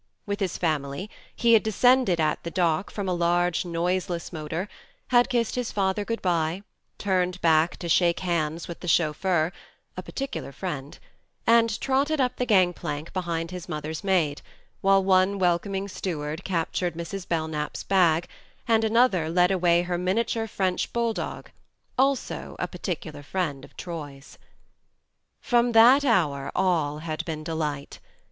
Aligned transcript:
With 0.25 0.39
his 0.39 0.57
family 0.57 1.11
he 1.35 1.53
had 1.53 1.61
descended 1.61 2.19
at 2.19 2.41
the 2.41 2.49
dock 2.49 2.89
from 2.89 3.07
a 3.07 3.13
large 3.13 3.65
noiseless 3.65 4.33
motor, 4.33 4.67
had 5.09 5.29
kissed 5.29 5.53
his 5.53 5.71
father 5.71 6.03
good 6.03 6.23
bye, 6.23 6.63
turned 6.97 7.39
back 7.41 7.77
to 7.77 7.87
shake 7.87 8.21
hands 8.21 8.67
with 8.67 8.79
the 8.79 8.87
chauffeur 8.87 9.53
(a 9.95 10.01
particular 10.01 10.51
friend), 10.51 10.97
andtrotted 11.47 12.19
up 12.19 12.37
the 12.37 12.47
gang 12.47 12.73
plank 12.73 13.13
behind 13.13 13.51
his 13.51 13.69
mother's 13.69 14.03
maid, 14.03 14.41
while 14.81 15.03
one 15.03 15.37
welcoming 15.37 15.87
steward 15.87 16.43
captured 16.43 16.95
Mrs. 16.95 17.27
Belknap's 17.27 17.83
bag, 17.83 18.27
and 18.67 18.83
another 18.83 19.29
led 19.29 19.51
away 19.51 19.83
her 19.83 19.99
miniature 19.99 20.47
French 20.47 20.91
bull 20.93 21.13
dog 21.13 21.51
also 21.95 22.55
a 22.57 22.67
particular 22.67 23.21
friend 23.21 23.63
of 23.63 23.77
Troy's. 23.77 24.39
4 25.41 25.57
THE 25.57 25.57
MARNE 25.57 25.63
From 25.67 25.71
that 25.73 26.03
hour 26.05 26.51
all 26.55 26.97
had 27.05 27.23
been 27.25 27.43
delight. 27.43 27.99